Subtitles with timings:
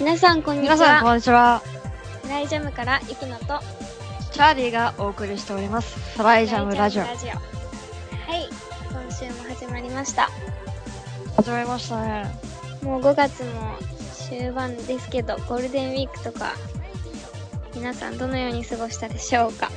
[0.00, 1.14] 皆さんこんにち皆さん、こは。
[1.14, 1.62] んにちは。
[2.22, 3.60] フライジャムからゆきのと
[4.32, 5.98] チャーリーがお送りしております。
[6.16, 7.02] フライジャムラジオ。
[7.02, 7.10] はい、
[8.90, 10.30] 今週も始まりました。
[11.36, 12.53] 始まりましたね。
[12.84, 13.78] もう5月も
[14.28, 16.52] 終盤ですけど、ゴールデンウィークとか、
[17.74, 19.70] 皆さんどのように過ごしたでしょうか？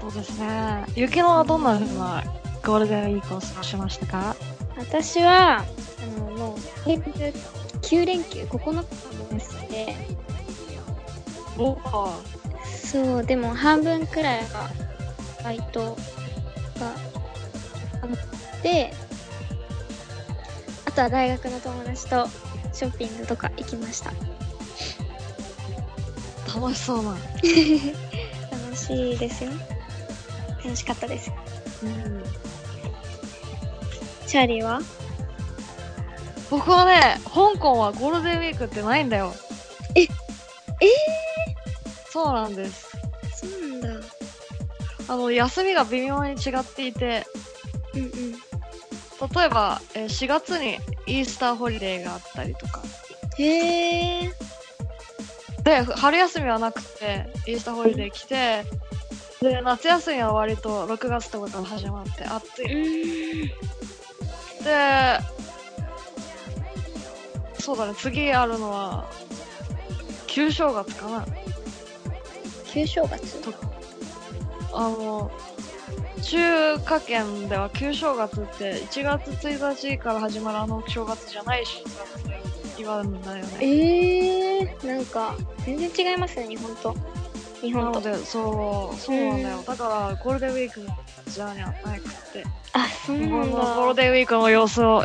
[0.00, 0.84] そうですね。
[0.96, 2.24] 雪乃はどんな風な
[2.64, 4.36] ゴールデンウィークを過ごしましたか？
[4.76, 5.64] 私は、あ
[6.18, 7.10] の、もう、平日
[7.82, 8.84] 9連休、9日
[9.28, 9.94] 間ですで、
[11.58, 11.78] お
[12.64, 14.68] そう、でも半分くらいが、
[15.44, 15.96] バイト
[16.80, 16.88] が
[18.02, 18.99] あって、あ
[21.00, 22.28] とは大学の友達と
[22.74, 24.12] ショッピングとか行きました。
[26.54, 27.12] 楽しそうな。
[27.12, 29.50] 楽しいですよ。
[30.62, 31.36] 楽しかったですよ。
[31.84, 32.22] うん。
[34.26, 34.82] チャーリーは？
[36.50, 39.32] 僕はね、香港はゴールデンウィークってないんだよ。
[39.94, 40.08] ええ
[42.10, 42.90] そうなんです。
[43.34, 44.06] そうなんだ。
[45.08, 47.24] あの、休みが微妙に違っていて、
[47.94, 48.10] うんうん。
[49.34, 52.82] 例えば、えー4月にイースターホリデーがあったりとか。
[53.38, 54.32] へえ。
[55.62, 58.64] で、春休みはなくて、イースターホリデー来て、
[59.40, 63.48] で、夏休みは割と6月とかから始まって暑うい。
[64.64, 65.18] で、
[67.58, 69.06] そうだね、次あるのは、
[70.26, 71.26] 旧正月かな。
[72.66, 73.40] 旧正月？
[74.72, 75.30] あの、
[76.22, 83.58] 中華圏では旧正月って1月1日から始まるあの正月じゃない正月で祝うんだよね。
[83.60, 86.94] ええー、なんか、全然違いますね、日本と。
[87.60, 88.00] 日本と。
[88.00, 89.58] で、そう、そうなんだよ。
[89.58, 90.86] うんだから、ゴールデンウィーク
[91.30, 92.00] じゃにゃなく
[92.32, 93.56] て、あ、そう日本なんだ。
[93.56, 95.04] のゴールデンウィークの様子を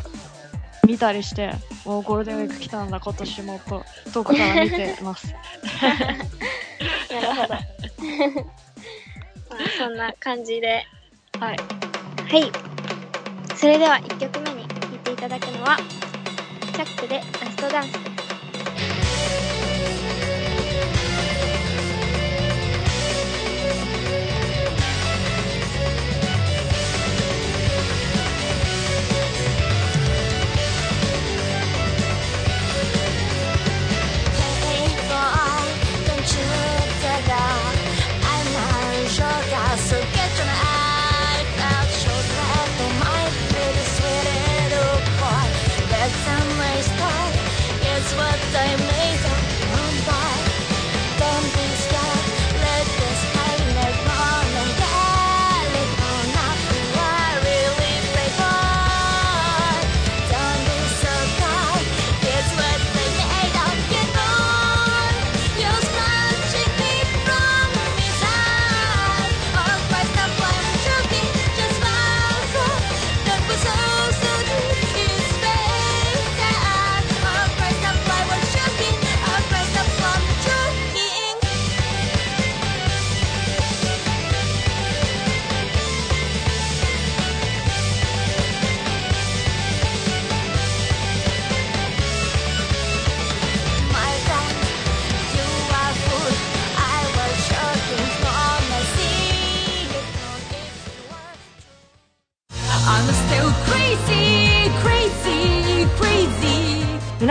[0.87, 1.51] 見たりして、
[1.85, 3.83] もうゴールデンウィーク来たんだ、今年もと、
[4.13, 5.33] 遠くから見てます。
[7.11, 7.49] なるほど。
[9.49, 10.85] まあ、そんな感じで。
[11.39, 11.57] はい。
[11.57, 12.51] はい。
[13.55, 15.77] それでは1曲目に聴いていただくのは、
[16.73, 18.14] チャックでラストダンスです。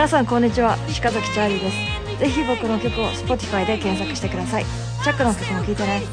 [0.05, 4.65] 皆さんこんにちは鹿崎チャーリーですぜひ僕の曲を Spotify で検索してください
[5.03, 6.03] チャックの曲も聴いてね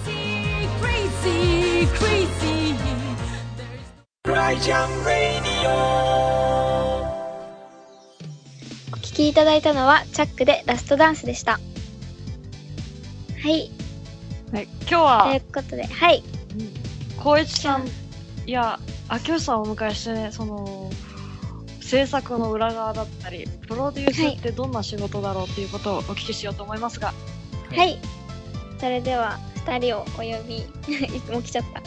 [8.93, 11.53] お聴きいただいたのは、チャックでラストダンスでした。
[11.53, 11.61] は
[13.51, 13.71] い。
[14.55, 16.23] はい、今日はということで、はい。
[17.19, 17.85] 光一さん
[18.47, 20.91] や秋吉さんをお迎えしてねその
[21.93, 27.13] 制作の裏側だったりプロデュースってどんな仕事だろうっていうことをお聞きしようと思いますが、
[27.77, 27.99] はい。
[28.79, 30.61] それでは、二人をお呼び、
[31.15, 31.83] いつも来ちゃった。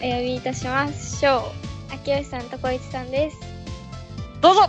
[0.00, 1.52] お呼びいたしましょ
[1.90, 1.94] う。
[1.94, 3.38] 秋吉さんと小一さんです。
[4.40, 4.60] どうぞ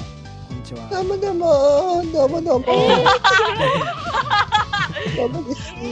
[0.47, 0.87] こんにちは。
[0.89, 2.65] どうもどうも、どうもどうも。
[5.05, 5.71] えどうもです。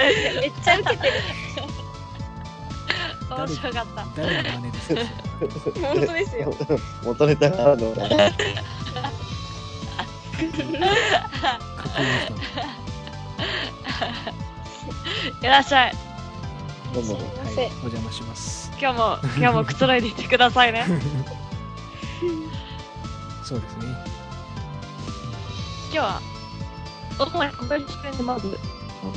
[0.40, 1.12] めっちゃ受けてる。
[3.40, 4.04] あ面白かった。
[4.16, 5.00] 誰の真似ですか
[5.80, 6.52] 本当ですよ。
[7.04, 8.16] 元ネタがあるのかいい人
[15.42, 15.96] いらっしゃい。
[16.92, 17.14] どうも。
[17.14, 17.22] はい。
[17.82, 20.84] お邪魔します今日も、今日もくつろいでいってくださいね。
[23.44, 23.86] そうですね
[25.92, 26.20] 今日は、
[27.18, 28.56] 主に小林君にまず、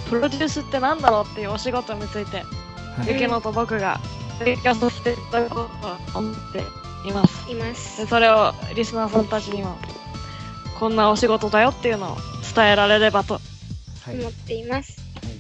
[0.10, 2.63] プロデュースってなんだろうっていうお仕事について、はい
[3.08, 4.00] ゆきのと僕が
[4.44, 6.60] 勉強させていただこうと思って
[7.08, 7.52] います。
[7.52, 8.08] いますで。
[8.08, 9.78] それをリスナーさんたちにも、
[10.80, 12.18] こんなお仕事だよっていうのを
[12.56, 13.40] 伝えられればと。
[14.06, 15.00] はい、思っています。
[15.22, 15.34] はい、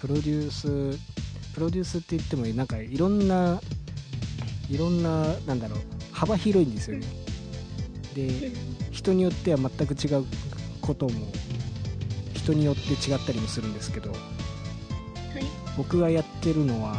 [0.00, 1.14] プロデュース
[1.54, 3.60] プロデュースって言ってもなんかいろんな
[4.68, 5.78] いろんななんだろう
[6.12, 7.06] 幅広いんですよね
[8.14, 8.52] で
[8.90, 10.24] 人によっては全く違う
[10.80, 11.12] ことも
[12.34, 14.12] 人によって違ったりもするんですけど、
[15.76, 16.92] 僕がやってるのは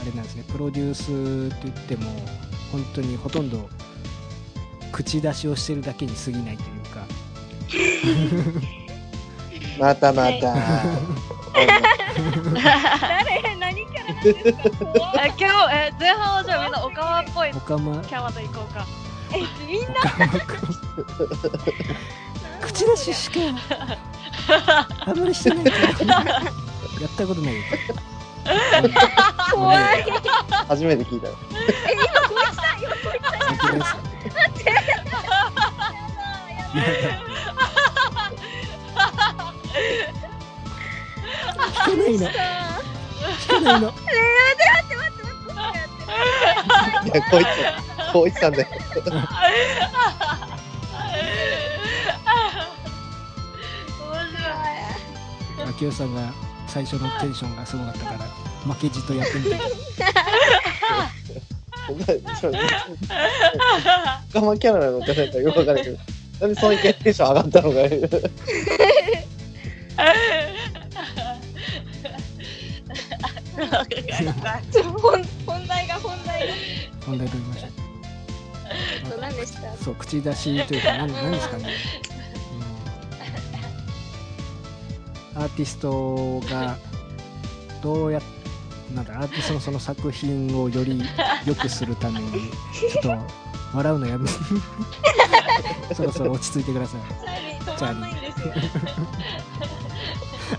[0.00, 2.04] あれなんですねプロデュースって言っても
[2.72, 3.68] 本当にほとんど
[4.92, 7.04] 口出しをしてるだけに過ぎないというか。
[9.78, 10.54] またまた。
[12.54, 13.56] 誰？
[13.58, 14.56] 何キャラなんですか？
[15.26, 17.50] 今日、え、前半はじゃあみんなオカマっぽい。
[17.50, 18.86] キャラでいこうか。
[19.32, 19.94] え、みんな？
[22.62, 23.40] 口出ししか
[25.06, 26.42] あんまりしてないから
[27.00, 27.62] やったことないよ
[29.52, 30.04] 怖い。
[30.68, 31.34] 初めて聞いたよ。
[33.46, 33.96] 本当です
[41.66, 43.88] 聞かないの聞かないの
[47.04, 48.68] いや、こいつ、こいつさんだよ。
[55.68, 56.32] 秋代さんが
[56.66, 58.18] 最初のテンションがすごかったから
[58.74, 59.50] 負けじとやってみて
[61.88, 62.52] お前、ちょ、
[64.34, 65.98] ガマキャラなのかなんかよくわからないけど。
[66.40, 67.76] なんでそのテンション上がったのか。
[75.00, 76.54] 本本題が本題が。
[77.06, 77.68] 本題と言いました？
[77.68, 77.70] う
[79.82, 81.68] そう口出しというか何何ですかね、
[85.36, 86.76] アーティストが
[87.82, 88.22] どうやっ
[88.94, 91.02] なんだアーティストのその作品をより
[91.44, 93.10] 良くするためにちょっと
[93.74, 94.28] 笑うのやめ
[95.94, 97.00] そろそろ落ち着いてください。
[97.66, 98.54] 止まんないんですよ。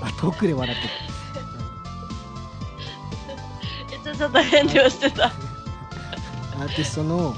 [0.02, 0.90] あ遠くで笑ってる。
[4.04, 5.28] ちょちょっと遠慮してた。
[5.28, 7.34] アーティストの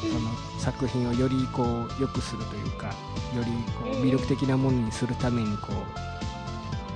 [0.00, 2.92] その作品をより こう良くするというかよ
[3.44, 3.44] り
[3.82, 6.17] こう魅力的なものにするためにこう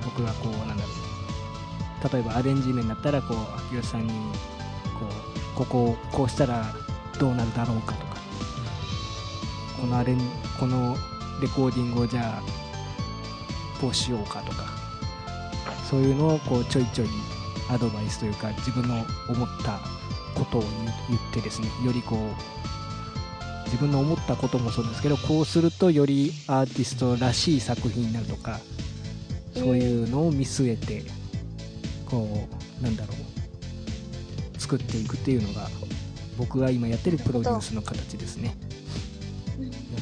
[0.04, 2.12] 僕がこうなんだろう。
[2.12, 3.36] 例えばアレンジ面だったらこう
[3.68, 5.06] 秋吉さんにこ
[5.54, 6.64] うここをこうしたら
[7.18, 8.16] どうなるだろうかとか。
[9.80, 10.18] このアレン
[10.58, 10.96] この
[11.40, 12.42] レコーディングをじゃあ
[13.80, 14.72] こうしようかとか。
[15.88, 17.08] そういうのをこうちょいちょい
[17.68, 19.78] アドバイスというか自分の思った
[20.34, 20.72] ことを言う
[21.10, 28.58] 言ってですねよりこう自分の思ったこともそうですけどこうするとよりアーティストらしい作品になるとか。
[29.54, 31.02] そういうのを見据えて
[32.06, 32.48] こ
[32.80, 35.68] うなんだろう作っていくっていうのが
[36.38, 38.56] 僕が今やってるプロデュースの形ですね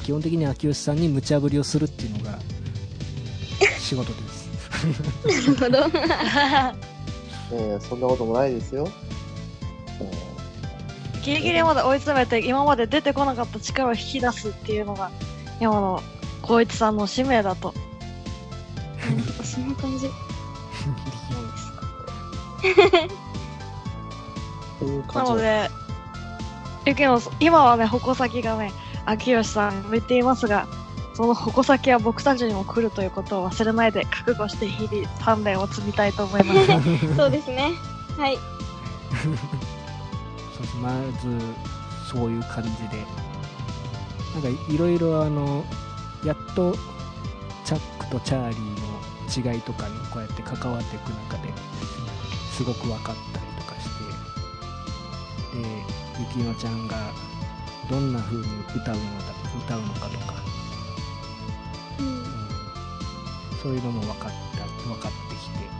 [0.05, 2.39] 基本的に秋吉さんに無茶ぶりをするっていうのが
[3.79, 4.41] 仕事です
[5.25, 5.99] なるほど。
[7.53, 8.89] ええそんなこともないですよ。
[10.01, 10.11] え
[11.23, 15.11] ギリギリまで追い詰めて、今まで出てこなかった力を引き出すっていうのが、
[15.61, 16.03] 今の
[16.43, 17.75] 光一さんの使命だと。
[19.81, 20.11] 感じ。
[22.63, 23.09] え
[24.79, 25.71] そういうな感じので、
[26.87, 28.73] ゆきの、今はね、矛先がね、
[29.05, 30.67] 秋吉さん向いていますが、
[31.15, 36.67] その矛先は僕たちにも来るということを忘れないで、覚悟して日々鍛錬を積みたいと思います。
[37.17, 37.73] そうですね。
[38.17, 38.37] はい。
[38.37, 38.41] そ
[40.61, 41.39] うですまず
[42.11, 43.05] そういう感じで
[44.35, 45.65] なんかいろいろあの
[46.25, 46.73] やっと
[47.65, 48.67] チャックとチャーリーの
[49.31, 51.53] 違いとかにこうやって関わっていく中で
[52.53, 53.89] すごく分かったりとかし
[55.53, 55.69] てで
[56.19, 56.97] ゆきのちゃんが
[57.89, 58.43] どんな風に
[58.75, 60.35] 歌うのだ歌うのかとか、
[61.99, 62.07] うん。
[62.07, 62.41] うん
[63.63, 65.71] そういうのも分かった分かってきて。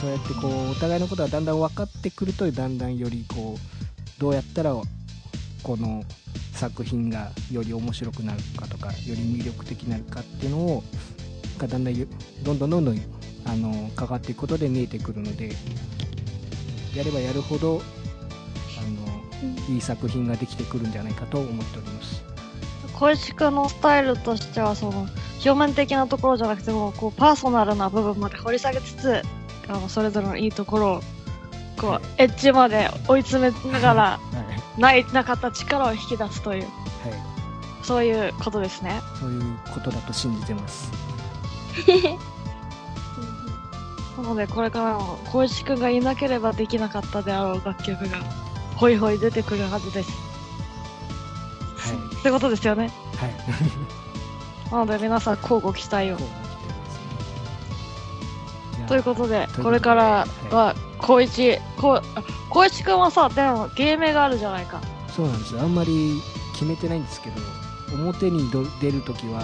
[0.00, 4.74] そうやってこうお互いのことがだんだん分かってくるとだんだんよりこうどうやったら
[5.62, 6.04] この
[6.52, 10.84] 作品がより面白くなるかとかより魅力的になるかっていうのを
[11.58, 11.94] がだんだん
[12.42, 13.00] どんどんどんどん
[13.44, 15.50] あの関わっていくことで見えてくるので
[16.94, 17.80] やればやるほど
[18.78, 22.26] あのいい作品ができてくるんじゃないかと思っております
[22.98, 25.06] 小石くんのスタイルとしては、その、
[25.44, 29.22] 表面的なところじゃなくても、こう、パーソナルな部分まで掘り下げつつ、
[29.68, 31.00] あの、それぞれのいいところを、
[31.78, 34.20] こう、エッジまで追い詰めながら、は
[34.78, 36.70] い、ない、なかった力を引き出すという、はい、
[37.82, 39.02] そういうことですね。
[39.20, 39.42] そういう
[39.74, 41.05] ことだと信じてます
[44.16, 48.18] なので、これからも、小石くんがいなければできなかったであろう楽曲が、
[48.76, 50.10] ホイホイ出てくるはずです。
[51.76, 51.96] はい。
[52.20, 52.90] ってことですよね。
[53.16, 53.34] はい。
[54.72, 56.18] なので、皆さん、交互期待を。
[58.88, 64.80] ということで、これからは、小一、こう、あ小一くんはさ、でも、芸名があるじゃないか。
[65.14, 65.60] そうなんですよ。
[65.60, 66.22] あんまり
[66.56, 67.36] 決めてないんですけど
[67.94, 69.42] 表にど出るときは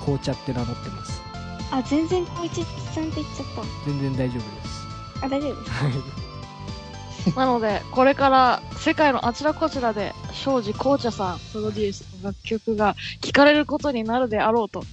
[0.00, 1.22] 紅茶って名乗ってます
[1.70, 3.46] あ、全然こいちさんって言っちゃっ
[3.86, 5.26] 全然大丈夫ですた。
[5.26, 5.70] あ、大丈夫です。
[5.70, 5.92] はい
[7.36, 14.84] なので、これから、世界のあちらこちらで、庄司紅茶さんプロデュースの楽曲が聴かれることになるであろうと。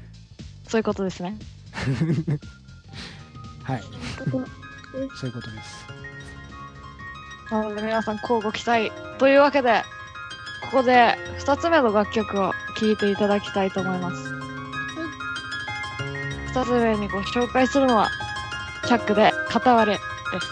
[0.68, 1.36] そういうことですね。
[3.62, 5.86] はいそういうことです
[7.50, 8.90] なので、皆さん、交互期待。
[9.18, 9.82] というわけで、
[10.62, 14.35] ここで、二つ目の楽曲を聴いていただきたいと思います。
[16.56, 18.08] 二つ目にご紹介するのは、
[18.86, 20.02] チャックで、片割れで
[20.40, 20.46] す。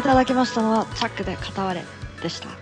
[0.00, 1.86] いただきましたのは、チャックで片割れ
[2.22, 2.48] でした。
[2.48, 2.56] はい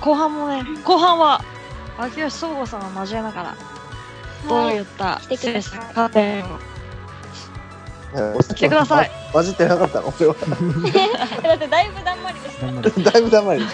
[0.00, 1.42] 後半もね、後半は、
[1.98, 3.56] 秋吉総合さんを交えながら、
[4.48, 6.20] どういった来てくだ制さい作過程
[8.36, 9.10] を来来てください。
[9.32, 10.12] 混じってなかったの？
[10.18, 10.34] 俺は。
[11.42, 12.66] だってだいぶだんまりでした。
[13.12, 13.60] だいぶだまり。
[13.60, 13.66] こ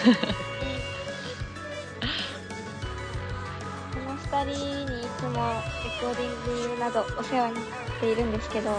[4.39, 5.63] の二人にいつも
[5.97, 7.63] レコーディングなどお世話になっ
[7.99, 8.71] ているんですけど、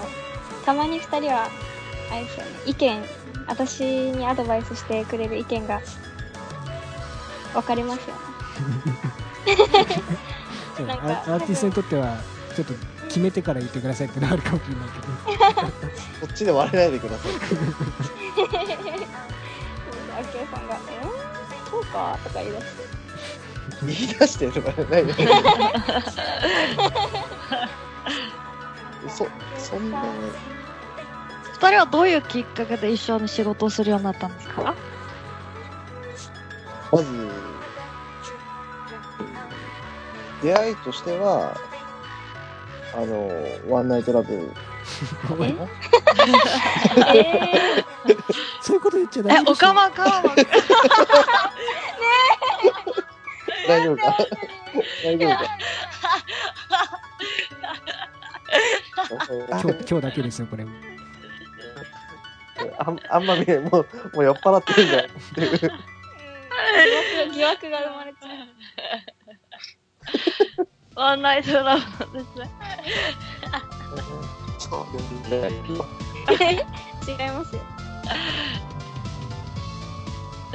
[0.64, 1.48] たまに二人は、
[2.10, 3.02] あれですよね、意見、
[3.48, 3.82] 私
[4.12, 5.80] にアドバイスしてくれる意見が、
[7.54, 8.22] わかりますよね。
[10.86, 12.18] なんかアアーティストにとっては
[12.54, 12.74] ちょっと
[13.08, 15.66] 決めてから言ってくださいってのあるかもしれないけど
[16.22, 17.32] こっちで割れないでください。
[20.18, 20.78] あきさんが、ん
[21.68, 22.97] そうかとか言い出して。
[23.82, 25.14] 言い出してとかないね。
[29.08, 30.02] そ、そんな、
[31.54, 34.74] 二人はどういうきっかけで一緒に仕事をするようになったんですか？
[36.92, 37.06] まず、
[40.42, 41.56] 出会いとしては、
[42.94, 43.30] あの、
[43.68, 44.50] ワンナイトラブ。
[45.42, 45.54] え
[47.14, 47.36] え？
[48.62, 49.52] そういうこと言っちゃダえメ、でしょ。
[49.52, 50.34] おかまかま
[53.68, 54.16] 大丈夫か？
[55.04, 55.44] 大丈夫か？
[59.08, 60.64] 今日今日だけですよこれ。
[62.78, 65.02] あんあんま見えもう、もう酔っ払ってるんだ。
[65.02, 65.08] よ
[67.32, 68.26] 疑惑が生まれちゃ
[70.64, 70.68] う。
[70.96, 71.82] ワンナイトラブ
[72.18, 72.50] ですね。
[77.06, 77.62] 違いますよ。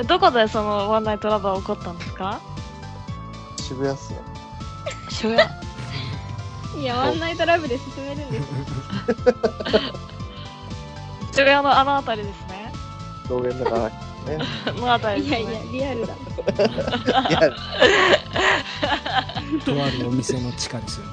[0.07, 2.41] どこでそのワンナイトラブは起こったんですか？
[3.63, 4.19] 渋谷っすね。
[5.09, 5.49] 渋谷？
[6.83, 8.55] いや、ワンナイトラブで進めるんですよ。
[11.31, 12.71] 渋谷のあの辺りですね。
[13.29, 13.93] 道玄だからね。
[14.79, 15.65] の辺りいやですね。
[15.71, 16.13] いや、リアルだ。
[16.13, 17.39] いや、
[19.65, 21.11] とあるお店の地下ですよね。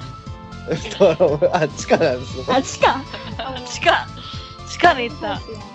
[1.53, 2.43] あ、地下なんですね。
[2.49, 3.01] あ、地下？
[3.65, 4.07] 地下、
[4.67, 5.39] 地下に行った。
[5.39, 5.65] そうですよ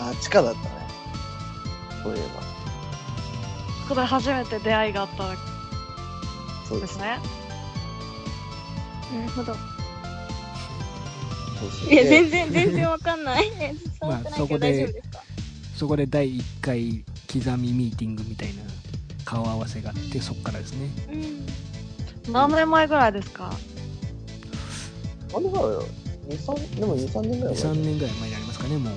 [0.00, 0.68] あ、地下だったね。
[2.02, 2.28] そういえば。
[3.88, 5.36] ここで初めて出会いがあったん
[6.68, 6.98] そうです。
[6.98, 7.18] ね。
[9.14, 9.54] なるほど。
[11.90, 13.50] いや、で全然、全然わかんない。
[13.52, 15.22] ね、 伝わってないけどまあそこで大丈夫ですか？
[15.76, 18.62] そこで第1回刻みミーティングみたいな
[19.24, 20.88] 顔合わせがあって、そっからですね。
[21.12, 22.32] うん。
[22.32, 23.52] 何年前ぐらいですか？
[25.34, 25.84] あれだよ。
[26.28, 27.72] 2、3、でも2、3年ぐらい2、前。
[27.72, 28.92] 3年ぐらい前になりますかね、もう。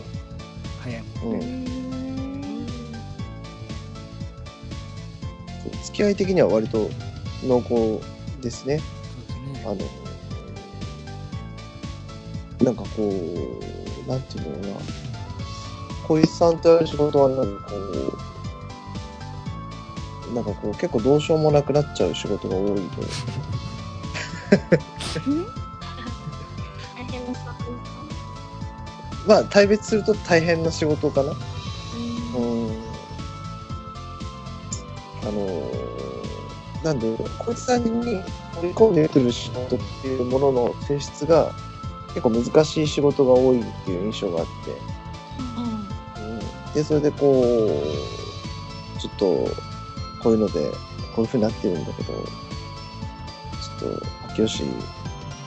[0.84, 1.34] 早いもん。
[1.34, 1.36] う。
[1.36, 1.70] うん
[5.84, 6.90] 付き合い的には割と
[7.44, 8.00] 濃厚
[8.42, 8.80] ですね。
[8.80, 9.90] そうですね。
[12.60, 13.10] あの、なんかこ
[14.06, 14.86] う、なんていうのかな。
[16.08, 17.76] 小石さんとやる仕事はなんかこ
[20.32, 22.82] う、なんかこう結構どうしようもなくなっちゃう仕事が多いので。
[29.28, 31.34] まあ大別すると大変な仕事かな。
[36.90, 38.24] なんで、小石さんに盛
[38.64, 41.54] り込んでくる仕事っていうものの性質が
[42.16, 44.72] 結構難しい仕事が多いっていう印象があって、
[46.18, 46.34] うん。
[46.34, 46.40] うん。
[46.74, 49.26] で、それでこう、ちょっと、
[50.24, 50.72] こういうので、
[51.16, 54.72] こういう風になってるんだけど、ちょっと、秋吉、も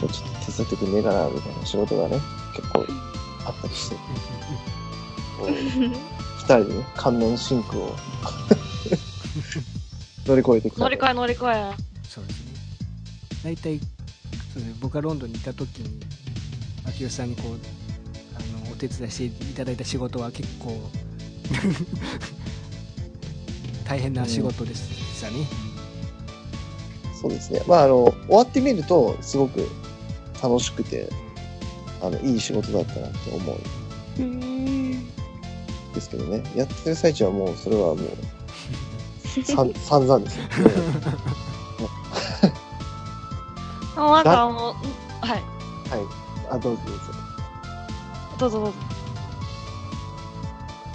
[0.05, 2.21] うちょっと手伝ってくんねえかな、みたいな仕事がね、
[2.55, 2.87] 結構
[3.47, 5.95] あったりして、こう二
[6.45, 7.97] 人でね、観音シンクを
[10.27, 10.83] 乗り越えてきたと。
[10.83, 11.49] 乗り換え乗り越え。
[12.09, 12.53] そうですね。
[13.45, 16.01] 大体、そうです僕がロンドンにいた時に、
[16.87, 17.53] 秋吉さんにこう、
[18.37, 20.79] あの、お手伝いしていただいた仕事は結構、
[23.85, 25.35] 大変な仕事でしたね。
[27.21, 27.63] そうですね。
[27.67, 29.69] まあ、あの、終わってみると、すごく
[30.43, 31.09] 楽しくて、
[32.01, 33.59] あの、いい仕事だったなって思
[34.19, 35.07] うんうん。
[35.95, 36.43] ですけどね。
[36.57, 37.99] やってる最中はもう、それはもう、
[39.45, 40.45] さん 散々ですよ。
[43.95, 44.73] で もなんかあの、んは
[45.27, 45.31] い。
[45.31, 45.43] はい。
[46.51, 47.03] あ、どうぞどうぞ。
[48.39, 48.73] どうぞどうぞ。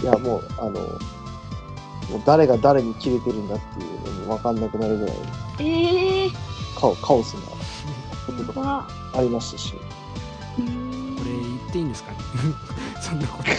[0.01, 0.77] いや、もう、あの、も
[2.17, 5.15] う誰が誰に切れてるんだっていうのも分かんなくなるぐらい、
[5.59, 6.31] ええ
[6.79, 8.53] カオカオスなことー。
[8.53, 8.87] がわ。
[9.13, 9.73] ありましたし。
[10.59, 12.17] うんこれ言っていいんですかね？
[13.01, 13.49] そんなこと。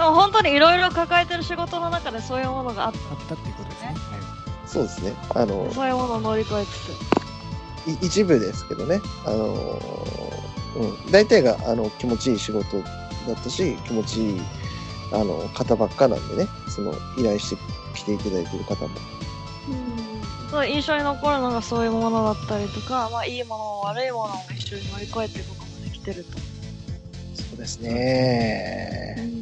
[0.00, 3.88] 本当にいろいろ抱えてる仕事の中でそういうものがあっあったっていうことですね。
[3.88, 5.14] はいそうですね。
[5.34, 6.68] あのて、、そういうものを乗り越えつ
[7.86, 8.02] つ。
[8.04, 9.00] い一部ですけどね。
[9.26, 9.80] あの、
[10.76, 11.10] うん。
[11.10, 12.84] 大体が、あの、気持ちいい仕事だ
[13.32, 14.40] ったし、気持ちいい、
[15.12, 16.48] あの、方ばっかなんでね。
[16.68, 17.56] その、依頼して
[17.96, 18.90] 来ていただいてる方も。
[20.52, 26.38] そう印象に残るのがそういうものだったりとか、まあいいものも悪いものも一緒に乗り越えていくことができてると。
[27.34, 29.39] そうですね。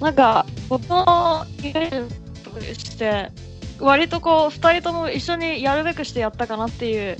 [0.00, 3.30] なんか、僕のイメージとして、
[3.78, 7.16] 割とこう、二人とも一緒にやるべくしてやったかなっていう、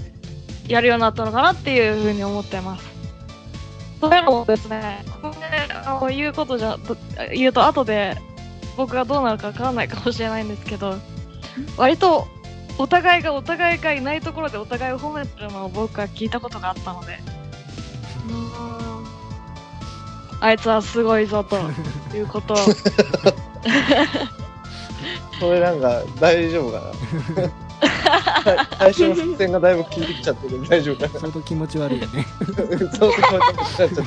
[0.67, 2.91] やるようになったのかなっていうふうに思ってます。
[4.01, 6.79] そういうのもですね、ここであの言うことじゃ、
[7.35, 8.17] 言うと後で
[8.77, 10.95] 僕がどうなるかわからないかもしれないんですけど、
[11.77, 12.27] 割と
[12.79, 17.19] お互いがお互いがいないところでお互いを褒めてるのを僕は聞いたことがあったので、
[20.41, 21.59] あいつはすごいぞと
[22.17, 22.57] いうことを、
[25.39, 27.51] それなんか、大丈夫かな？
[28.79, 31.21] 最初の伏線がだいぶ効いてきちゃってる大丈夫かな？
[31.21, 32.27] 相当気持ち悪いよね。
[32.47, 34.03] そういう気持ちになっちゃってる。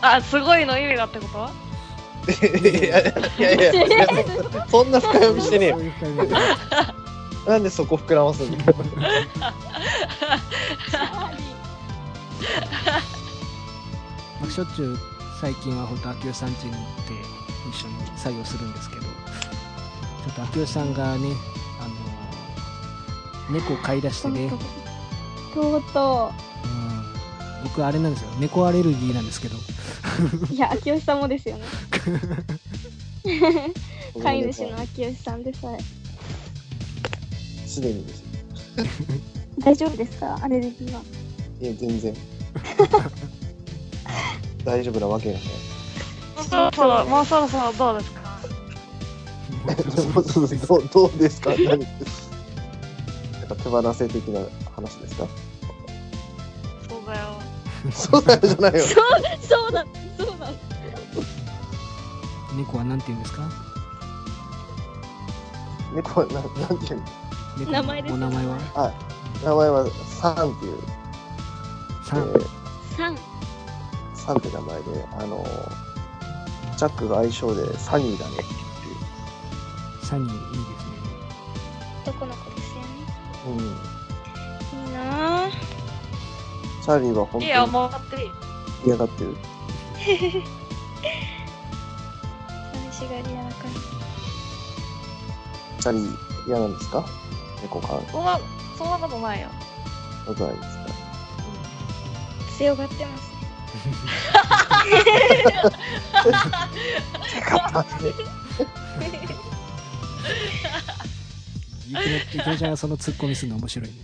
[0.00, 1.48] あ、すごいの意味がってこと？
[2.30, 5.78] いやいやいやいや、そんな深読みしてねえよ
[7.46, 8.74] なんでそこ膨らますんだよ。
[14.40, 14.98] まあ、しょっちゅう
[15.40, 17.12] 最近は本当秋吉さん家に行って
[17.70, 19.10] 一緒に作業するんですけどちょ
[20.30, 21.28] っと秋吉さんがね
[21.80, 21.94] あの
[23.54, 24.50] 猫を飼い出してね、
[25.54, 26.32] とうと
[26.64, 27.12] うん、
[27.64, 28.28] 僕あれなんですよ。
[28.38, 29.56] 猫アレルギーなんですけど。
[30.52, 31.64] いや、秋吉さんもですよね。
[34.22, 35.78] 飼い主の秋吉さんでさえ。
[37.66, 38.22] すでにです。
[39.60, 40.38] 大丈夫ですか？
[40.42, 41.00] アレルギーは。
[41.60, 42.14] いや、全然。
[44.64, 45.44] 大丈夫なわけがない。
[45.44, 45.50] も
[46.42, 48.18] うそろそろ、もうそろそろどうですか？
[50.68, 51.50] どうどうですか？
[51.50, 51.86] 何なんか
[53.56, 54.40] 手放せ的な
[54.74, 55.26] 話ですか？
[56.88, 57.24] そうだよ。
[57.92, 58.86] そうだよじゃないよ。
[58.86, 58.96] そう、
[59.40, 59.84] そうだ、
[60.18, 60.50] そうだ。
[62.56, 63.42] 猫はなんて言うんですか？
[65.94, 66.42] 猫はななん
[66.78, 67.04] ていうの？
[67.58, 68.58] 猫名前ですお名前は？
[69.44, 69.86] 名前は
[70.20, 70.78] サンっていう、
[72.08, 72.20] サン。
[72.20, 72.46] えー
[72.96, 73.16] 三。
[74.14, 75.44] サンって名前で、あの、
[76.76, 78.44] ジャックが愛称でサニーだねって
[80.06, 80.96] サニーいいですね。
[82.06, 82.86] 男の子ですよね。
[83.46, 83.52] いう。
[83.52, 83.60] うん。
[84.86, 85.50] いいなぁ。
[85.50, 88.30] チャーリーは本当にもう買っていい。
[88.86, 89.36] 嫌がってる。
[89.96, 90.10] 寂
[92.92, 93.80] しがり屋な感じ。
[95.80, 96.16] チャーリー
[96.46, 97.04] 嫌なんですか？
[97.62, 98.40] 猫飼うそんな、
[98.78, 99.48] そんなことないよ。
[100.26, 100.77] ことないですか？
[102.58, 103.22] 強がってます
[108.04, 108.12] ね。
[111.86, 113.94] ゆきの、ゆきのちゃんがそのツッコミするの面白いね。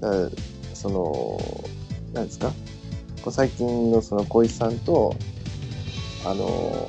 [0.00, 0.30] だから
[0.74, 1.40] その、
[2.12, 2.52] なんですか？
[3.22, 5.16] こう最近のその小石さんと、
[6.24, 6.88] あの、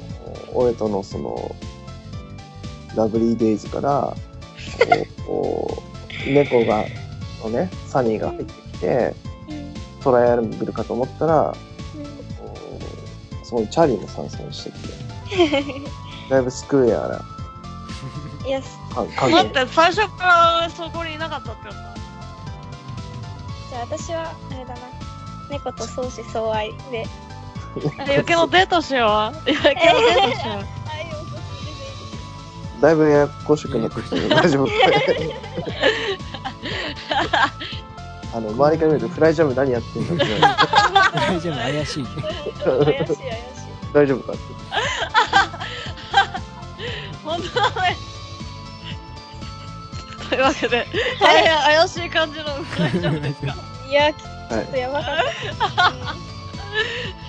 [0.53, 1.55] 俺とのその、
[2.95, 4.15] ラブリーデイズから、
[5.25, 5.83] こ
[6.27, 6.85] う、猫が、
[7.43, 9.13] のね、サニーが入ってきて、
[9.49, 9.75] うん
[10.05, 11.55] トライアルブルかと思ったら、
[13.43, 15.81] そこにチャーリーも参戦してきて、
[16.29, 17.25] だいぶスクエアな
[18.45, 18.61] いや。
[18.95, 20.25] 待って、最初か
[20.61, 21.79] らそこにいなかったってこと
[23.69, 24.79] じゃあ私は、あれだな。
[25.49, 27.07] 猫と相思相愛で。
[28.15, 29.49] ゆけのデートしよう。
[29.49, 30.84] ゆけのデートしよう。
[32.81, 34.29] だいぶややこしくなってきてる。
[34.29, 34.67] 大丈夫
[38.33, 40.55] あの、周りから見るとフライジャム何やってんだってなる。
[41.15, 43.17] 大丈夫、怪しい怪しい怪しい。
[43.93, 44.41] 大丈夫かって。
[47.23, 47.95] 本当だね。
[50.29, 50.85] というわけで、
[51.21, 52.45] 大変怪しい感じの
[52.77, 53.55] 大丈夫ですか？
[53.89, 54.65] いや、ちょはい。
[54.65, 55.15] っとやばかっ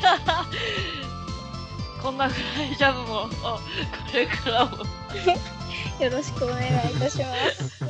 [0.02, 0.44] た。
[2.07, 3.59] こんなフライジャムも、こ
[4.14, 4.77] れからも。
[5.99, 7.85] よろしくお願いいたします。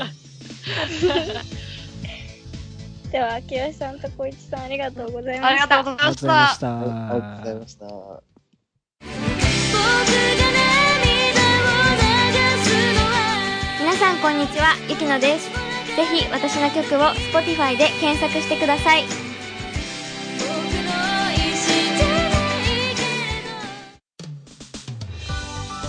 [3.13, 5.81] では、秋吉さんと小一さんありがとうございました。
[5.81, 6.59] ありがとうございまし。
[6.61, 6.81] た。
[6.81, 7.87] ありがとうございました。
[13.81, 15.51] 皆さんこんにちはゆきのです
[15.95, 17.01] ぜひ私の曲を
[17.33, 19.26] Spotify で検索してください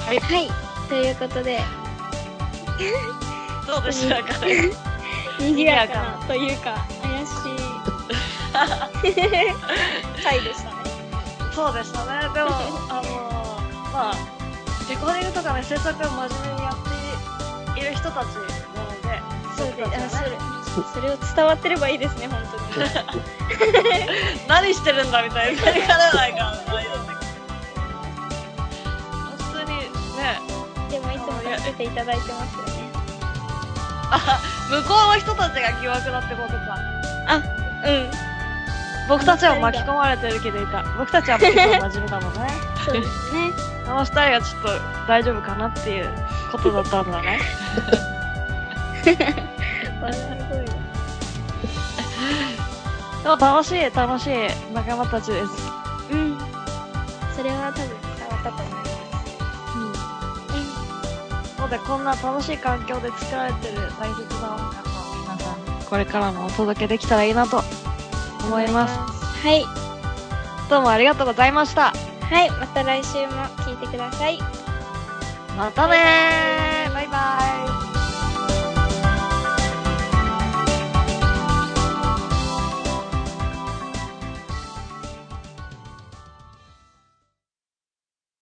[0.08, 0.20] はい。
[0.22, 0.48] はい。
[0.88, 1.60] ということで、
[3.68, 4.72] どうでしたかね。
[5.38, 7.58] 賑やかなというか、怪しい
[10.24, 10.78] 回でしたね。
[11.52, 12.22] そうでしたね。
[12.34, 12.52] でも、
[12.90, 13.12] あの
[13.92, 14.16] まあ、
[14.90, 19.20] レコーディングとかね、制作を真面目にやっている人たちなので、
[19.58, 20.32] そうで、ねそれ、
[20.94, 22.42] それを伝わってればいいですね、本
[22.74, 22.90] 当に。
[24.48, 26.87] 何してるんだみたいになりかねないから、
[31.68, 32.92] もいつも助けていただいてますよね。
[34.10, 36.78] あ、向こうの人たちが疑惑だってことか。
[37.86, 38.12] うん。
[39.10, 40.84] 僕たちは巻き込まれてる気でいた。
[40.98, 42.50] 僕たちは結構真面目なのね。
[42.86, 43.54] そうですね。
[43.86, 44.70] あの二人がちょっと
[45.08, 46.10] 大丈夫かなっていう
[46.52, 47.40] ことだったんだね。
[49.06, 50.16] 笑い
[50.50, 50.74] 声が。
[53.24, 54.34] でも楽しい、楽しい
[54.74, 55.52] 仲間たちです。
[56.12, 56.38] うん。
[57.36, 58.87] それは多分伝わったと思います。
[61.68, 67.62] ので、こんな楽しい環境で作られてる大切な音楽を皆さんにこれからもお届けできたらいいなと
[68.46, 68.98] 思います。
[69.46, 69.66] はい。
[70.70, 71.94] どうもありがとうございました。
[72.22, 72.50] はい。
[72.52, 74.40] また来週も聞いてください。
[75.58, 77.57] またねーバイバイ